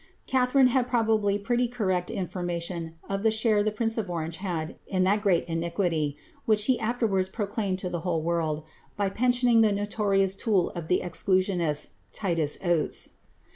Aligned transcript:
Catharine 0.25 0.69
had 0.69 0.87
probably 0.87 1.37
prettj 1.37 1.69
corriTt 1.71 2.09
information 2.11 2.95
of 3.07 3.21
the 3.21 3.29
share 3.29 3.63
tiie 3.63 3.75
prince 3.75 3.99
of 3.99 4.09
Orange 4.09 4.37
had 4.37 4.77
in 4.87 5.03
that 5.03 5.21
gnst 5.21 5.45
inlijuity, 5.45 6.15
which 6.45 6.67
lie 6.67 6.77
afterwards 6.81 7.29
proclaimed 7.29 7.77
to 7.77 7.87
the 7.89 7.99
whole 7.99 8.23
world, 8.23 8.63
by 8.97 9.11
pes* 9.11 9.41
sionini; 9.43 9.61
tlie 9.63 9.75
notorious 9.75 10.35
ti>ol 10.35 10.71
of 10.75 10.87
tlie 10.87 11.03
exclusionists, 11.03 11.89
Titus 12.11 12.57
Oates. 12.65 13.09